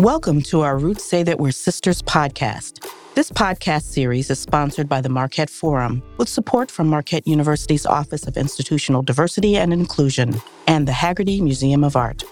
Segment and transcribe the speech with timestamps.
[0.00, 2.84] Welcome to our Roots Say That We're Sisters podcast.
[3.14, 8.26] This podcast series is sponsored by the Marquette Forum with support from Marquette University's Office
[8.26, 10.34] of Institutional Diversity and Inclusion
[10.66, 12.24] and the Haggerty Museum of Art.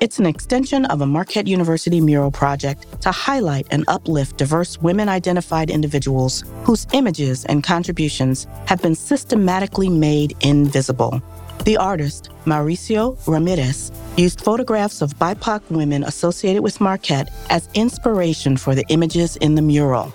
[0.00, 5.08] It's an extension of a Marquette University mural project to highlight and uplift diverse women
[5.08, 11.22] identified individuals whose images and contributions have been systematically made invisible.
[11.62, 18.74] The artist, Mauricio Ramirez, used photographs of BIPOC women associated with Marquette as inspiration for
[18.74, 20.12] the images in the mural.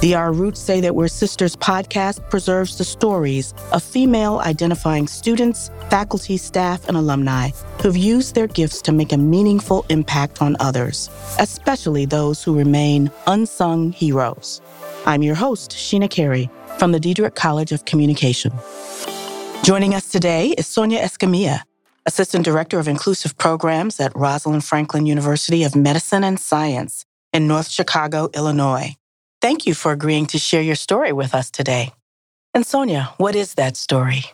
[0.00, 5.70] The Our Roots Say That We're Sisters podcast preserves the stories of female identifying students,
[5.90, 7.50] faculty, staff, and alumni
[7.82, 13.10] who've used their gifts to make a meaningful impact on others, especially those who remain
[13.26, 14.60] unsung heroes.
[15.06, 18.52] I'm your host, Sheena Carey, from the Diederich College of Communication.
[19.62, 21.62] Joining us today is Sonia Escamilla,
[22.06, 27.68] Assistant Director of Inclusive Programs at Rosalind Franklin University of Medicine and Science in North
[27.68, 28.94] Chicago, Illinois.
[29.40, 31.92] Thank you for agreeing to share your story with us today.
[32.54, 34.24] And Sonia, what is that story?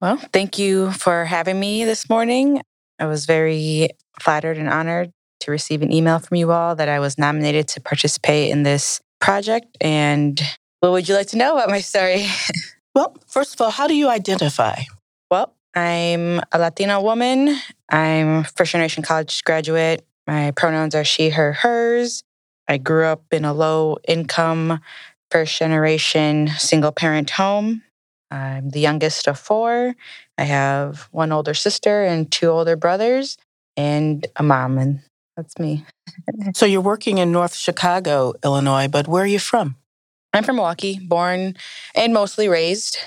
[0.00, 2.62] Well, thank you for having me this morning.
[2.98, 3.90] I was very
[4.20, 7.80] flattered and honored to receive an email from you all that I was nominated to
[7.80, 9.76] participate in this project.
[9.80, 10.40] And
[10.80, 12.26] what would you like to know about my story?
[12.98, 14.82] well, first of all, how do you identify?
[15.30, 17.56] Well, I'm a Latina woman.
[17.88, 20.04] I'm first generation college graduate.
[20.26, 22.24] My pronouns are she, her, hers.
[22.66, 24.80] I grew up in a low income,
[25.30, 27.84] first generation single parent home.
[28.32, 29.94] I'm the youngest of four.
[30.36, 33.38] I have one older sister and two older brothers,
[33.76, 35.00] and a mom, and
[35.36, 35.84] that's me.
[36.52, 39.76] so you're working in North Chicago, Illinois, but where are you from?
[40.32, 41.56] I'm from Milwaukee, born
[41.94, 42.98] and mostly raised.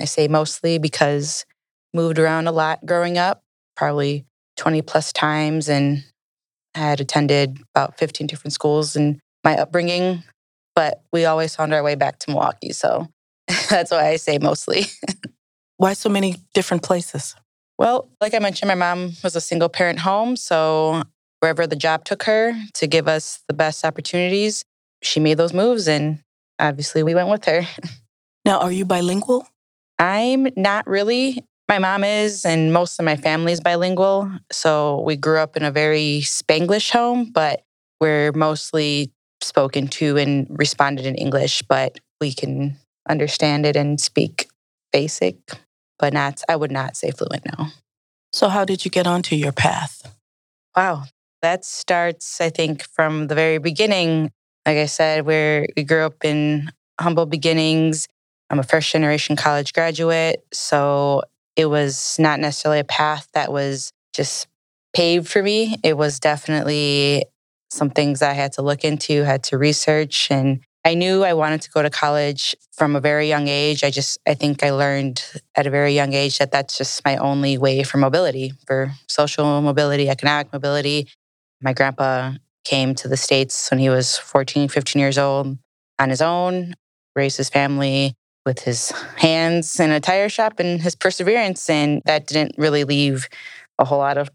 [0.00, 1.44] I say mostly because
[1.92, 3.42] moved around a lot growing up,
[3.76, 6.04] probably 20 plus times, and
[6.74, 10.24] I had attended about 15 different schools in my upbringing,
[10.74, 12.72] but we always found our way back to Milwaukee.
[12.72, 13.08] So
[13.70, 14.86] that's why I say mostly.
[15.76, 17.36] why so many different places?
[17.78, 20.36] Well, like I mentioned, my mom was a single parent home.
[20.36, 21.02] So
[21.40, 24.64] wherever the job took her to give us the best opportunities,
[25.02, 25.88] she made those moves.
[25.88, 26.20] And
[26.58, 27.62] obviously we went with her.
[28.44, 29.48] Now, are you bilingual?
[29.98, 31.42] I'm not really.
[31.66, 34.30] My mom is, and most of my family is bilingual.
[34.52, 37.62] So we grew up in a very Spanglish home, but
[38.00, 42.76] we're mostly spoken to and responded in English, but we can
[43.08, 44.48] understand it and speak
[44.92, 45.36] basic,
[45.98, 47.68] but not, I would not say fluent, no.
[48.32, 50.14] So, how did you get onto your path?
[50.76, 51.04] Wow.
[51.40, 54.32] That starts, I think, from the very beginning.
[54.66, 56.70] Like I said, we grew up in
[57.00, 58.08] humble beginnings.
[58.50, 60.44] I'm a first generation college graduate.
[60.52, 61.22] So
[61.56, 64.46] it was not necessarily a path that was just
[64.94, 65.76] paved for me.
[65.82, 67.24] It was definitely
[67.70, 70.28] some things I had to look into, had to research.
[70.30, 73.82] And I knew I wanted to go to college from a very young age.
[73.82, 75.22] I just, I think I learned
[75.56, 79.60] at a very young age that that's just my only way for mobility, for social
[79.60, 81.08] mobility, economic mobility.
[81.60, 82.32] My grandpa
[82.64, 85.58] came to the States when he was 14, 15 years old
[85.98, 86.74] on his own,
[87.14, 88.14] raised his family
[88.44, 91.68] with his hands in a tire shop and his perseverance.
[91.70, 93.28] And that didn't really leave
[93.78, 94.30] a whole lot of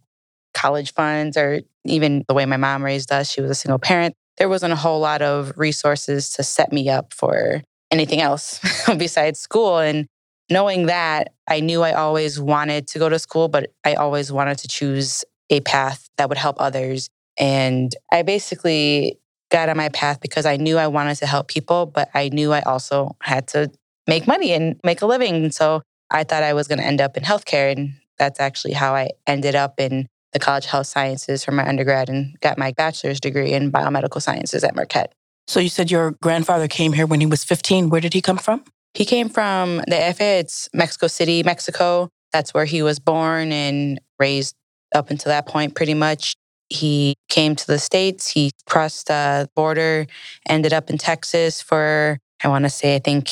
[0.54, 3.32] college funds or even the way my mom raised us.
[3.32, 4.16] She was a single parent.
[4.38, 7.62] There wasn't a whole lot of resources to set me up for
[7.92, 8.60] anything else
[8.98, 9.80] besides school.
[9.80, 10.08] And
[10.50, 14.58] knowing that, I knew I always wanted to go to school, but I always wanted
[14.60, 17.10] to choose a path that would help others.
[17.40, 19.20] And I basically
[19.50, 22.54] got on my path because I knew I wanted to help people, but I knew
[22.54, 23.72] I also had to
[24.08, 25.36] make money and make a living.
[25.36, 27.72] And so I thought I was going to end up in healthcare.
[27.76, 31.68] And that's actually how I ended up in the College of Health Sciences for my
[31.68, 35.14] undergrad and got my bachelor's degree in biomedical sciences at Marquette.
[35.48, 37.90] So you said your grandfather came here when he was 15.
[37.90, 38.64] Where did he come from?
[38.94, 40.40] He came from the FA.
[40.40, 42.10] It's Mexico City, Mexico.
[42.32, 44.56] That's where he was born and raised
[44.94, 46.36] up until that point, pretty much.
[46.70, 48.28] He came to the States.
[48.28, 50.08] He crossed the border,
[50.48, 53.30] ended up in Texas for, I want to say, I think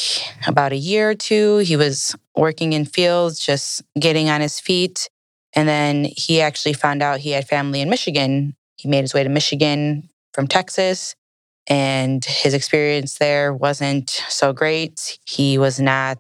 [0.48, 1.58] about a year or two.
[1.58, 5.10] He was working in fields, just getting on his feet.
[5.54, 8.56] And then he actually found out he had family in Michigan.
[8.78, 11.16] He made his way to Michigan from Texas,
[11.66, 15.18] and his experience there wasn't so great.
[15.26, 16.20] He was not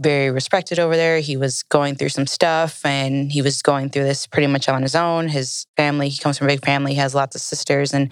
[0.00, 1.20] very respected over there.
[1.20, 4.82] He was going through some stuff and he was going through this pretty much on
[4.82, 5.28] his own.
[5.28, 8.10] His family, he comes from a big family, has lots of sisters, and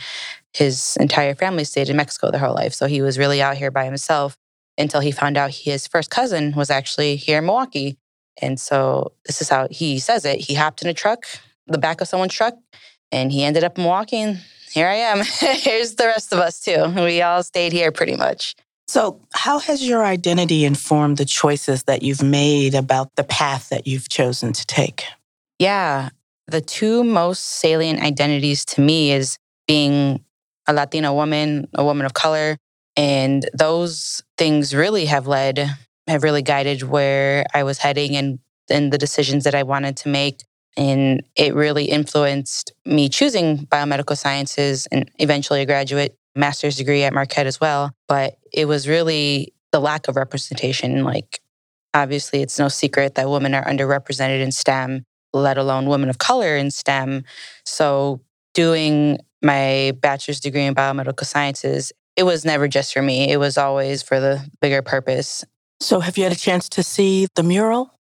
[0.52, 2.75] his entire family stayed in Mexico their whole life.
[2.75, 4.37] So he was really out here by himself
[4.76, 7.96] until he found out his first cousin was actually here in Milwaukee.
[8.40, 10.40] And so this is how he says it.
[10.40, 11.25] He hopped in a truck,
[11.67, 12.55] the back of someone's truck,
[13.11, 14.20] and he ended up in Milwaukee.
[14.20, 14.40] And
[14.70, 15.23] here I am.
[15.40, 16.93] Here's the rest of us too.
[16.94, 18.55] We all stayed here pretty much.
[18.88, 23.87] So, how has your identity informed the choices that you've made about the path that
[23.87, 25.05] you've chosen to take?
[25.58, 26.08] Yeah,
[26.46, 30.25] the two most salient identities to me is being
[30.67, 32.56] a Latina woman, a woman of color,
[32.96, 35.70] and those things really have led,
[36.06, 38.38] have really guided where I was heading and
[38.70, 40.40] and the decisions that I wanted to make.
[40.76, 47.12] And it really influenced me choosing biomedical sciences and eventually a graduate master's degree at
[47.12, 47.93] Marquette as well.
[48.06, 51.05] But it was really the lack of representation.
[51.05, 51.41] Like,
[51.95, 56.57] obviously, it's no secret that women are underrepresented in STEM, let alone women of color
[56.57, 57.23] in STEM.
[57.65, 58.21] So,
[58.55, 63.57] doing my bachelor's degree in biomedical sciences, it was never just for me, it was
[63.57, 65.45] always for the bigger purpose.
[65.81, 67.95] So, have you had a chance to see the mural?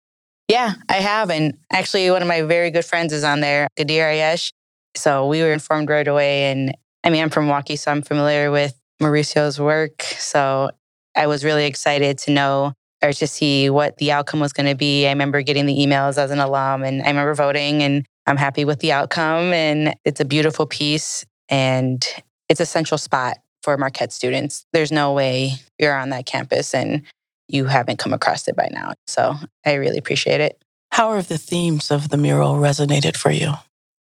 [0.48, 1.30] Yeah, I have.
[1.30, 4.50] And actually, one of my very good friends is on there, Gadir Ayesh.
[4.96, 6.50] So we were informed right away.
[6.50, 6.74] And
[7.04, 10.02] I mean, I'm from Milwaukee, so I'm familiar with Mauricio's work.
[10.02, 10.70] So
[11.16, 12.72] I was really excited to know
[13.02, 15.06] or to see what the outcome was going to be.
[15.06, 18.64] I remember getting the emails as an alum and I remember voting and I'm happy
[18.64, 19.52] with the outcome.
[19.52, 22.04] And it's a beautiful piece and
[22.48, 24.64] it's a central spot for Marquette students.
[24.72, 27.02] There's no way you're on that campus and
[27.48, 28.92] you haven't come across it by now.
[29.06, 29.34] So
[29.64, 30.60] I really appreciate it.
[30.92, 33.52] How have the themes of the mural resonated for you?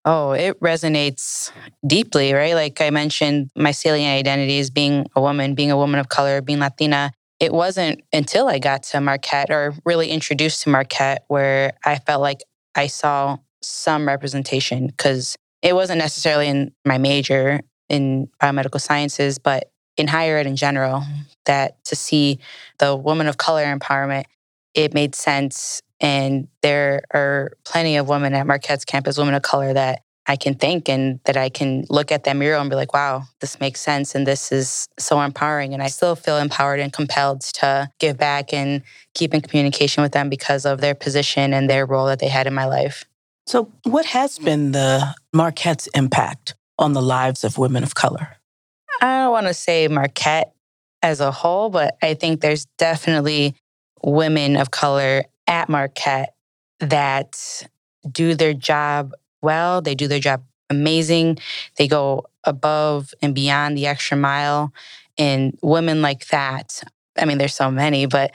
[0.09, 1.51] Oh, it resonates
[1.85, 2.55] deeply, right?
[2.55, 6.41] Like I mentioned, my salient identity is being a woman, being a woman of color,
[6.41, 7.13] being Latina.
[7.41, 12.23] It wasn't until I got to Marquette or really introduced to Marquette where I felt
[12.23, 12.43] like
[12.77, 19.71] I saw some representation because it wasn't necessarily in my major in biomedical sciences, but
[19.97, 21.03] in higher ed in general,
[21.47, 22.39] that to see
[22.79, 24.25] the woman of color empowerment,
[24.75, 25.83] it made sense.
[26.01, 30.55] And there are plenty of women at Marquette's campus, women of color that I can
[30.55, 33.81] thank and that I can look at that mural and be like, wow, this makes
[33.81, 34.15] sense.
[34.15, 35.73] And this is so empowering.
[35.73, 38.83] And I still feel empowered and compelled to give back and
[39.15, 42.47] keep in communication with them because of their position and their role that they had
[42.47, 43.05] in my life.
[43.47, 48.37] So, what has been the Marquette's impact on the lives of women of color?
[49.01, 50.53] I don't want to say Marquette
[51.03, 53.55] as a whole, but I think there's definitely
[54.03, 56.35] women of color at Marquette
[56.81, 57.63] that
[58.11, 59.13] do their job
[59.43, 59.81] well.
[59.81, 61.39] They do their job amazing.
[61.77, 64.73] They go above and beyond the extra mile.
[65.19, 66.83] And women like that,
[67.17, 68.35] I mean, there's so many, but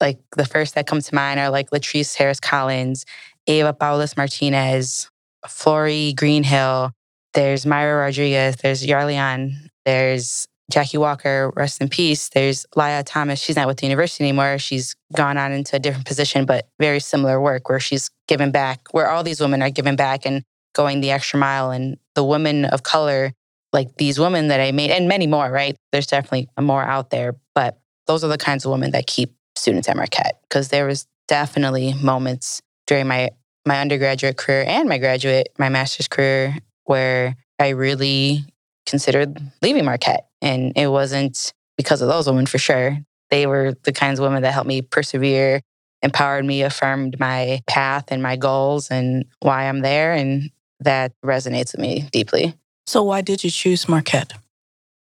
[0.00, 3.04] like the first that come to mind are like Latrice Harris Collins,
[3.46, 5.10] Ava Paulus Martinez,
[5.46, 6.92] Flory Greenhill,
[7.34, 12.28] there's Myra Rodriguez, there's Yarlian there's Jackie Walker, rest in peace.
[12.28, 13.40] There's Laya Thomas.
[13.40, 14.58] She's not with the university anymore.
[14.58, 18.88] She's gone on into a different position, but very similar work where she's given back,
[18.90, 20.42] where all these women are giving back and
[20.74, 21.70] going the extra mile.
[21.70, 23.32] And the women of color,
[23.72, 25.76] like these women that I made, and many more, right?
[25.92, 27.78] There's definitely more out there, but
[28.08, 31.94] those are the kinds of women that keep students at Marquette because there was definitely
[31.94, 33.30] moments during my
[33.64, 38.44] my undergraduate career and my graduate, my master's career, where I really
[38.86, 40.25] considered leaving Marquette.
[40.42, 42.98] And it wasn't because of those women for sure.
[43.30, 45.60] They were the kinds of women that helped me persevere,
[46.02, 50.12] empowered me, affirmed my path and my goals and why I'm there.
[50.12, 50.50] And
[50.80, 52.54] that resonates with me deeply.
[52.86, 54.32] So, why did you choose Marquette?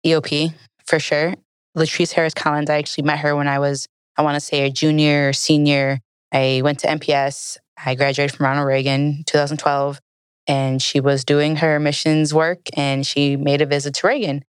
[0.07, 0.55] EOP,
[0.87, 1.35] for sure.
[1.77, 4.71] Latrice Harris Collins, I actually met her when I was, I want to say, a
[4.71, 6.01] junior or senior.
[6.33, 7.59] I went to MPS.
[7.85, 10.01] I graduated from Ronald Reagan 2012
[10.47, 14.45] and she was doing her missions work and she made a visit to Reagan.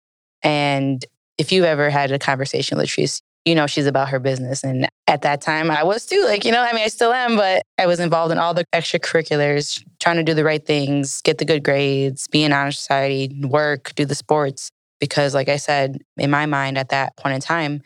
[0.44, 1.04] And
[1.38, 4.64] if you ever had a conversation with Latrice, you know she's about her business.
[4.64, 6.24] And at that time, I was too.
[6.26, 8.66] Like, you know, I mean, I still am, but I was involved in all the
[8.74, 13.42] extracurriculars, trying to do the right things, get the good grades, be in honor society,
[13.44, 14.70] work, do the sports.
[15.00, 17.82] Because, like I said, in my mind at that point in time,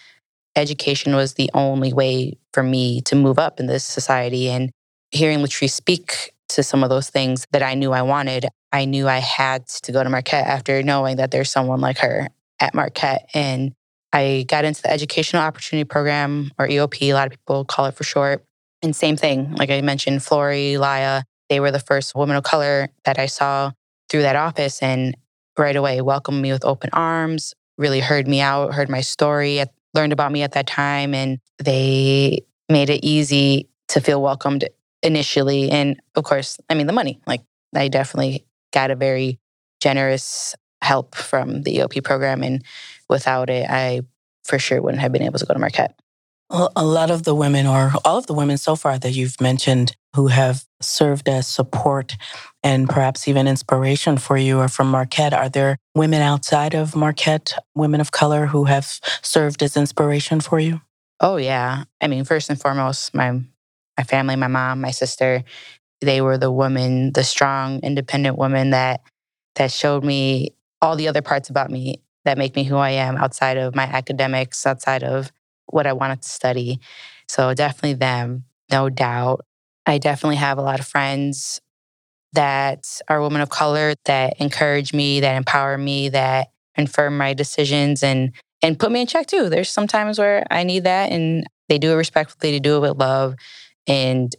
[0.55, 4.49] education was the only way for me to move up in this society.
[4.49, 4.71] And
[5.09, 9.07] hearing Latrice speak to some of those things that I knew I wanted, I knew
[9.07, 12.27] I had to go to Marquette after knowing that there's someone like her
[12.59, 13.29] at Marquette.
[13.33, 13.73] And
[14.13, 17.95] I got into the Educational Opportunity Program, or EOP, a lot of people call it
[17.95, 18.43] for short.
[18.81, 22.89] And same thing, like I mentioned, Flory, Laya, they were the first women of color
[23.05, 23.71] that I saw
[24.09, 25.15] through that office and
[25.57, 30.13] right away welcomed me with open arms, really heard me out, heard my story, learned
[30.13, 31.13] about me at that time.
[31.13, 34.67] And they made it easy to feel welcomed
[35.01, 35.71] initially.
[35.71, 37.19] And of course, I mean, the money.
[37.25, 37.41] Like,
[37.75, 39.39] I definitely got a very
[39.79, 40.55] generous
[40.87, 42.41] help from the EOP program.
[42.43, 42.63] And
[43.09, 44.01] without it, I
[44.43, 45.99] for sure wouldn't have been able to go to Marquette.
[46.49, 49.41] Well, a lot of the women, or all of the women so far that you've
[49.41, 52.15] mentioned who have served as support
[52.63, 55.33] and perhaps even inspiration for you or from Marquette.
[55.33, 60.57] Are there women outside of Marquette, women of color, who have served as inspiration for
[60.57, 60.79] you?
[61.19, 61.83] Oh yeah.
[61.99, 63.31] I mean, first and foremost, my
[63.97, 65.43] my family, my mom, my sister,
[65.99, 69.01] they were the women, the strong, independent women that
[69.55, 73.17] that showed me all the other parts about me that make me who I am
[73.17, 75.31] outside of my academics, outside of
[75.67, 76.79] what I wanted to study.
[77.27, 79.45] So definitely them, no doubt.
[79.85, 81.61] I definitely have a lot of friends
[82.33, 88.03] that are women of color that encourage me, that empower me, that confirm my decisions
[88.03, 88.31] and
[88.61, 89.49] and put me in check too.
[89.49, 92.81] There's some times where I need that and they do it respectfully, they do it
[92.81, 93.35] with love.
[93.85, 94.35] And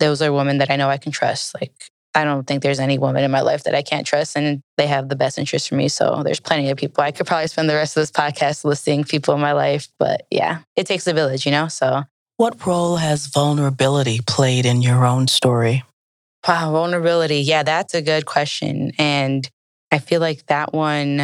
[0.00, 1.54] those are women that I know I can trust.
[1.54, 1.72] Like
[2.14, 4.86] I don't think there's any woman in my life that I can't trust and they
[4.86, 5.88] have the best interest for me.
[5.88, 7.02] So there's plenty of people.
[7.02, 9.88] I could probably spend the rest of this podcast listing people in my life.
[9.98, 11.68] But yeah, it takes a village, you know?
[11.68, 12.04] So
[12.36, 15.84] what role has vulnerability played in your own story?
[16.46, 17.38] Wow, vulnerability.
[17.38, 18.92] Yeah, that's a good question.
[18.98, 19.48] And
[19.90, 21.22] I feel like that one,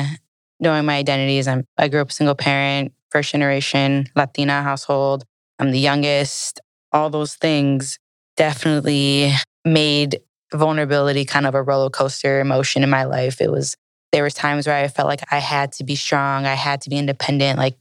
[0.60, 5.24] knowing my identity is I'm, I grew up single parent, first generation Latina household.
[5.58, 6.60] I'm the youngest.
[6.92, 7.98] All those things
[8.36, 9.32] definitely
[9.64, 10.20] made
[10.52, 13.40] vulnerability kind of a roller coaster emotion in my life.
[13.40, 13.76] It was
[14.12, 16.90] there was times where I felt like I had to be strong, I had to
[16.90, 17.76] be independent, like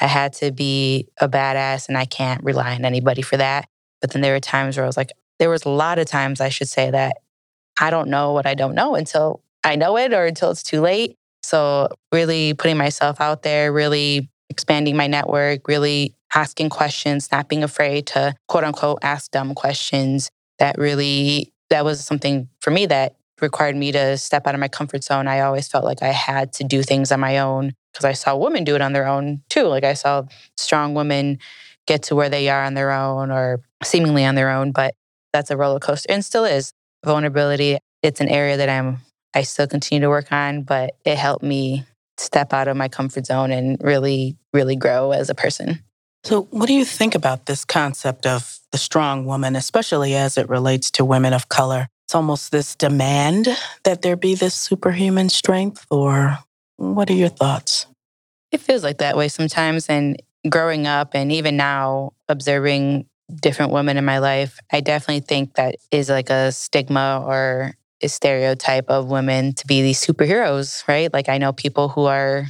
[0.00, 3.66] I had to be a badass and I can't rely on anybody for that.
[4.00, 6.40] But then there were times where I was like, there was a lot of times
[6.40, 7.16] I should say that
[7.80, 10.80] I don't know what I don't know until I know it or until it's too
[10.80, 11.16] late.
[11.42, 17.64] So really putting myself out there, really expanding my network, really asking questions, not being
[17.64, 20.30] afraid to quote unquote ask dumb questions.
[20.58, 24.68] That really that was something for me that required me to step out of my
[24.68, 25.26] comfort zone.
[25.26, 28.36] I always felt like I had to do things on my own because I saw
[28.36, 29.64] women do it on their own too.
[29.64, 30.24] Like I saw
[30.58, 31.38] strong women
[31.86, 34.94] get to where they are on their own or seemingly on their own, but
[35.32, 36.72] that's a roller coaster and still is.
[37.04, 38.98] Vulnerability, it's an area that I'm
[39.34, 41.86] I still continue to work on, but it helped me
[42.18, 45.82] step out of my comfort zone and really really grow as a person.
[46.24, 50.48] So, what do you think about this concept of the strong woman, especially as it
[50.48, 51.88] relates to women of color?
[52.06, 53.48] It's almost this demand
[53.84, 56.38] that there be this superhuman strength, or
[56.76, 57.86] what are your thoughts?
[58.52, 59.88] It feels like that way sometimes.
[59.88, 63.06] And growing up, and even now, observing
[63.40, 68.08] different women in my life, I definitely think that is like a stigma or a
[68.08, 71.12] stereotype of women to be these superheroes, right?
[71.12, 72.46] Like I know people who are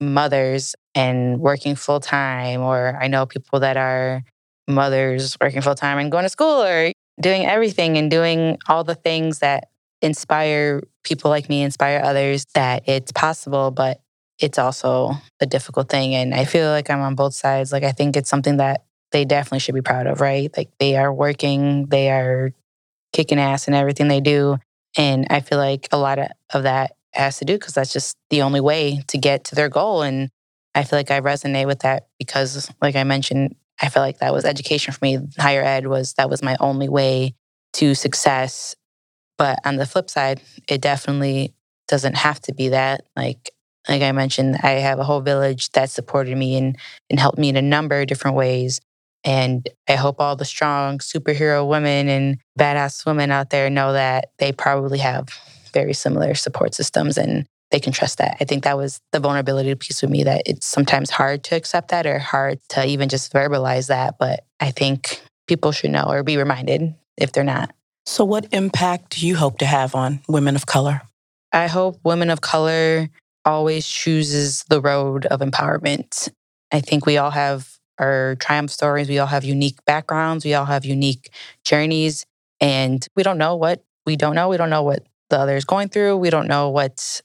[0.00, 4.22] mothers and working full time, or I know people that are
[4.68, 8.94] mothers working full time and going to school or doing everything and doing all the
[8.94, 9.68] things that
[10.02, 14.00] inspire people like me, inspire others that it's possible, but
[14.38, 16.14] it's also a difficult thing.
[16.14, 17.72] And I feel like I'm on both sides.
[17.72, 20.54] Like, I think it's something that they definitely should be proud of, right?
[20.56, 22.52] Like, they are working, they are
[23.12, 24.58] kicking ass in everything they do.
[24.96, 28.16] And I feel like a lot of, of that has to do because that's just
[28.30, 30.02] the only way to get to their goal.
[30.02, 30.30] And
[30.74, 34.32] I feel like I resonate with that because, like I mentioned, I feel like that
[34.32, 35.18] was education for me.
[35.38, 37.34] Higher ed was that was my only way
[37.74, 38.74] to success.
[39.36, 41.54] But on the flip side, it definitely
[41.88, 43.02] doesn't have to be that.
[43.16, 43.50] Like
[43.88, 46.76] like I mentioned, I have a whole village that supported me and,
[47.10, 48.80] and helped me in a number of different ways.
[49.24, 54.30] And I hope all the strong superhero women and badass women out there know that
[54.38, 55.28] they probably have
[55.72, 58.36] very similar support systems and they can trust that.
[58.40, 61.88] I think that was the vulnerability piece with me that it's sometimes hard to accept
[61.88, 64.14] that or hard to even just verbalize that.
[64.16, 67.74] But I think people should know or be reminded if they're not.
[68.06, 71.02] So, what impact do you hope to have on women of color?
[71.52, 73.08] I hope women of color
[73.44, 76.28] always chooses the road of empowerment.
[76.70, 79.08] I think we all have our triumph stories.
[79.08, 80.44] We all have unique backgrounds.
[80.44, 81.28] We all have unique
[81.64, 82.24] journeys.
[82.60, 84.48] And we don't know what we don't know.
[84.48, 86.18] We don't know what the other is going through.
[86.18, 87.20] We don't know what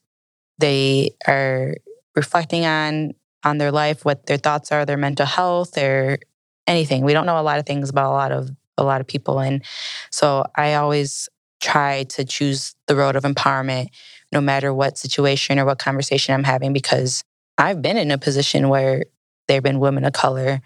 [0.60, 1.76] they are
[2.16, 3.14] reflecting on
[3.44, 6.20] on their life, what their thoughts are, their mental health, their
[6.68, 7.04] anything.
[7.06, 9.40] We don't know a lot of things about a lot of a lot of people.
[9.40, 9.64] And
[10.12, 11.30] so I always
[11.62, 13.88] try to choose the road of empowerment
[14.32, 17.24] no matter what situation or what conversation I'm having because
[17.58, 19.06] I've been in a position where
[19.48, 20.62] there have been women of color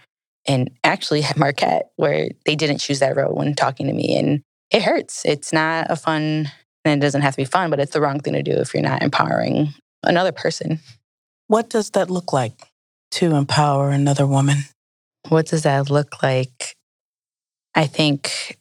[0.48, 4.18] and actually at Marquette where they didn't choose that road when talking to me.
[4.18, 5.24] And it hurts.
[5.26, 6.52] It's not a fun,
[6.84, 8.74] and it doesn't have to be fun, but it's the wrong thing to do if
[8.74, 9.74] you're not empowering
[10.04, 10.80] another person.
[11.48, 12.72] What does that look like
[13.12, 14.58] to empower another woman?
[15.30, 16.76] What does that look like?
[17.76, 18.58] I think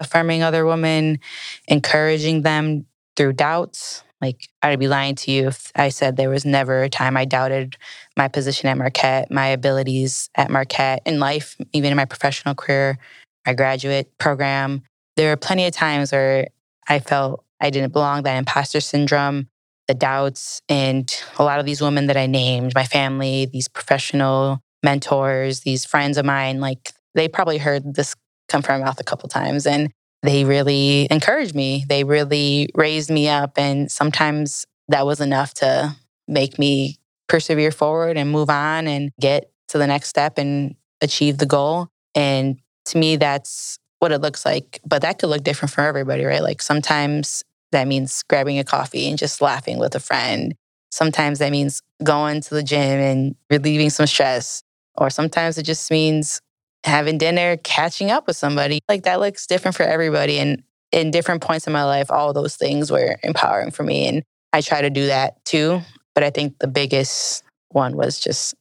[0.00, 1.18] affirming other women,
[1.66, 4.02] encouraging them through doubts.
[4.20, 7.24] Like, I'd be lying to you if I said there was never a time I
[7.24, 7.76] doubted
[8.16, 12.98] my position at Marquette, my abilities at Marquette in life, even in my professional career,
[13.46, 14.82] my graduate program.
[15.16, 16.48] there were plenty of times where
[16.88, 19.48] I felt I didn't belong, that imposter syndrome,
[19.88, 24.60] the doubts, and a lot of these women that I named, my family, these professional
[24.82, 28.14] mentors, these friends of mine, like they probably heard this
[28.48, 29.90] come from my mouth a couple times and
[30.22, 31.84] they really encouraged me.
[31.88, 33.52] They really raised me up.
[33.56, 36.96] And sometimes that was enough to make me
[37.28, 41.88] persevere forward and move on and get to the next step and achieve the goal.
[42.14, 44.80] And to me, that's what it looks like.
[44.84, 46.42] But that could look different for everybody, right?
[46.42, 50.54] Like sometimes that means grabbing a coffee and just laughing with a friend.
[50.90, 54.62] Sometimes that means going to the gym and relieving some stress.
[54.94, 56.40] Or sometimes it just means
[56.84, 58.80] having dinner, catching up with somebody.
[58.88, 60.38] Like that looks different for everybody.
[60.38, 64.06] And in different points in my life, all those things were empowering for me.
[64.06, 64.22] And
[64.52, 65.82] I try to do that too.
[66.14, 68.54] But I think the biggest one was just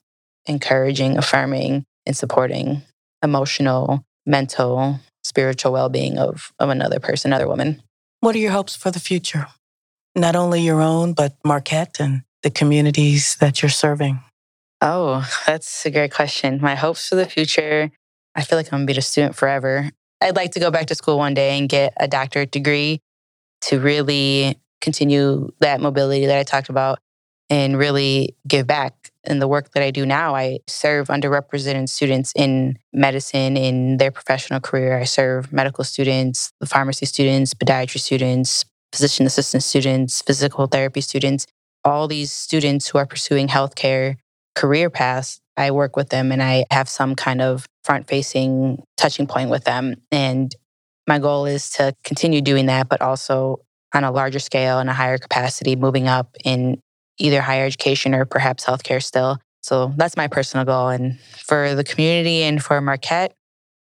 [0.46, 2.82] encouraging, affirming, and supporting
[3.24, 7.82] emotional, mental, spiritual well being of, of another person, another woman.
[8.20, 9.48] What are your hopes for the future?
[10.16, 14.22] Not only your own, but Marquette and the communities that you're serving?
[14.82, 16.60] Oh, that's a great question.
[16.62, 17.92] My hopes for the future
[18.38, 19.90] I feel like I'm gonna be a student forever.
[20.22, 23.02] I'd like to go back to school one day and get a doctorate degree
[23.62, 27.00] to really continue that mobility that I talked about
[27.50, 29.12] and really give back.
[29.28, 34.10] In the work that I do now, I serve underrepresented students in medicine in their
[34.10, 34.98] professional career.
[34.98, 41.46] I serve medical students, the pharmacy students, podiatry students, physician assistant students, physical therapy students,
[41.84, 44.16] all these students who are pursuing healthcare
[44.56, 45.40] career paths.
[45.58, 49.66] I work with them and I have some kind of front facing touching point with
[49.66, 49.96] them.
[50.12, 50.56] And
[51.06, 53.60] my goal is to continue doing that, but also
[53.94, 56.80] on a larger scale and a higher capacity, moving up in
[57.18, 59.40] either higher education or perhaps healthcare still.
[59.62, 60.90] So that's my personal goal.
[60.90, 63.36] And for the community and for Marquette,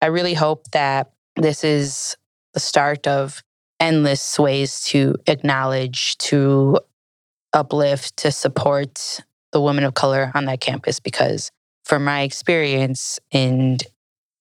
[0.02, 2.16] I really hope that this is
[2.54, 3.42] the start of
[3.80, 6.80] endless ways to acknowledge, to
[7.52, 9.20] uplift, to support
[9.52, 11.50] the women of color on that campus because
[11.84, 13.82] from my experience and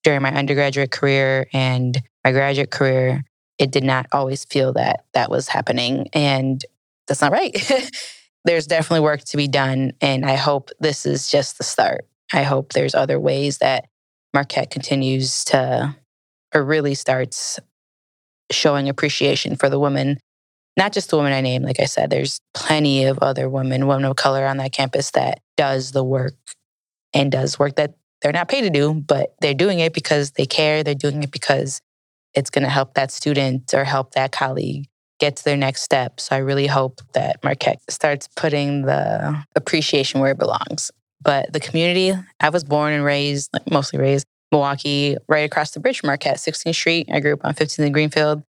[0.04, 3.24] during my undergraduate career and my graduate career,
[3.58, 6.08] it did not always feel that that was happening.
[6.14, 6.64] And
[7.08, 7.56] that's not right.
[8.48, 9.92] there's definitely work to be done.
[10.02, 12.08] And I hope this is just the start.
[12.34, 13.88] I hope there's other ways that
[14.34, 15.96] Marquette continues to,
[16.56, 17.60] or really starts
[18.52, 20.20] showing appreciation for the women,
[20.78, 21.66] not just the women I named.
[21.66, 25.42] Like I said, there's plenty of other women, women of color on that campus that
[25.58, 26.36] does the work
[27.14, 30.46] and does work that they're not paid to do, but they're doing it because they
[30.46, 30.84] care.
[30.84, 31.82] They're doing it because
[32.34, 34.88] it's going to help that student or help that colleague
[35.20, 36.20] get to their next step.
[36.20, 40.92] So I really hope that Marquette starts putting the appreciation where it belongs.
[41.22, 45.80] But the community, I was born and raised, like mostly raised, Milwaukee, right across the
[45.80, 47.10] bridge from Marquette, 16th Street.
[47.12, 48.44] I grew up on 15th and Greenfield.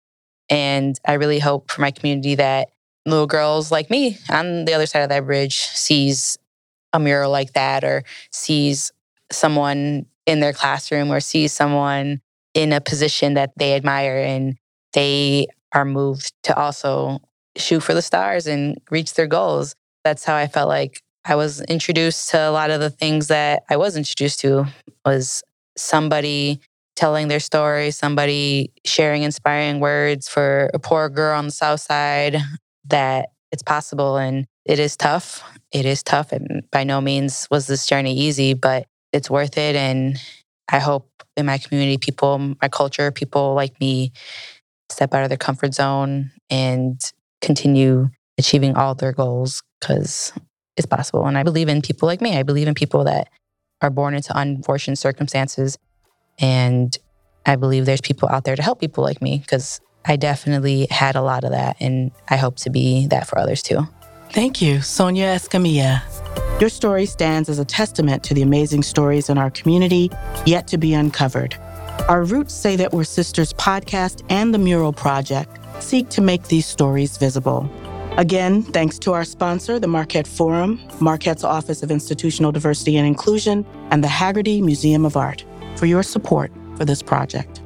[0.50, 2.68] And I really hope for my community that
[3.04, 6.38] little girls like me on the other side of that bridge sees
[6.92, 8.92] a mural like that or sees
[9.30, 12.20] someone in their classroom or sees someone
[12.54, 14.56] in a position that they admire and
[14.92, 17.20] they are moved to also
[17.56, 19.74] shoot for the stars and reach their goals.
[20.04, 23.64] That's how I felt like I was introduced to a lot of the things that
[23.68, 24.66] I was introduced to
[25.04, 25.42] was
[25.76, 26.60] somebody
[26.96, 32.38] telling their story, somebody sharing inspiring words for a poor girl on the south side
[32.86, 35.42] that it's possible and it is tough.
[35.72, 39.76] It is tough and by no means was this journey easy, but it's worth it
[39.76, 40.18] and
[40.70, 44.12] I hope in my community people, my culture, people like me
[44.90, 47.00] step out of their comfort zone and
[47.40, 50.32] continue achieving all their goals because
[50.76, 51.26] it's possible.
[51.26, 52.36] And I believe in people like me.
[52.36, 53.28] I believe in people that
[53.82, 55.78] are born into unfortunate circumstances.
[56.38, 56.96] And
[57.46, 61.16] I believe there's people out there to help people like me because I definitely had
[61.16, 61.76] a lot of that.
[61.80, 63.86] And I hope to be that for others too.
[64.30, 66.02] Thank you, Sonia Escamilla.
[66.60, 70.10] Your story stands as a testament to the amazing stories in our community
[70.44, 71.56] yet to be uncovered.
[72.06, 76.66] Our roots say that we're sisters podcast and the Mural Project seek to make these
[76.66, 77.70] stories visible.
[78.16, 83.64] Again, thanks to our sponsor, the Marquette Forum, Marquette's Office of Institutional Diversity and Inclusion,
[83.90, 85.44] and the Haggerty Museum of Art
[85.76, 87.62] for your support for this project.